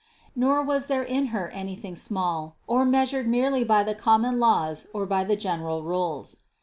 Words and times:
Nor 0.35 0.63
was 0.63 0.87
there 0.87 1.03
in 1.03 1.27
Her 1.27 1.49
anything 1.49 1.95
small, 1.95 2.55
or 2.65 2.85
measured 2.85 3.27
merely 3.27 3.63
by 3.63 3.83
the 3.83 3.93
common 3.93 4.39
laws 4.39 4.87
or 4.95 5.05
by 5.05 5.23
the 5.23 5.35
general 5.35 5.83
rules. 5.83 6.37